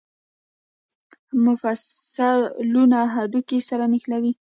[1.45, 4.33] مفصلونه هډوکي سره نښلوي